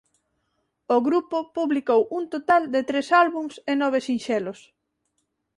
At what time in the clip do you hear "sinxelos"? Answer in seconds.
4.07-4.59